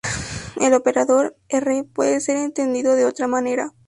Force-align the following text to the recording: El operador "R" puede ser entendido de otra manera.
El 0.59 0.73
operador 0.73 1.37
"R" 1.47 1.83
puede 1.83 2.21
ser 2.21 2.35
entendido 2.37 2.95
de 2.95 3.05
otra 3.05 3.27
manera. 3.27 3.71